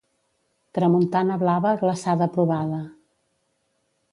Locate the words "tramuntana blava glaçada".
0.77-2.31